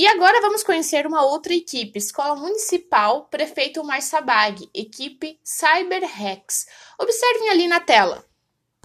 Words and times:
E 0.00 0.06
agora 0.06 0.40
vamos 0.40 0.62
conhecer 0.62 1.06
uma 1.06 1.22
outra 1.22 1.52
equipe, 1.52 1.98
Escola 1.98 2.34
Municipal 2.34 3.26
Prefeito 3.26 3.82
Sabag, 4.00 4.66
equipe 4.72 5.38
CyberRex. 5.44 6.64
Observem 6.98 7.50
ali 7.50 7.68
na 7.68 7.80
tela. 7.80 8.24